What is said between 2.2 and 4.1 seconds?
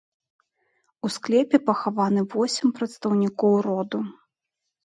восем прадстаўнікоў роду.